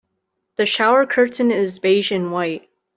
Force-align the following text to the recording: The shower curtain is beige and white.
The 0.55 0.65
shower 0.65 1.05
curtain 1.05 1.51
is 1.51 1.77
beige 1.77 2.11
and 2.11 2.31
white. 2.31 2.67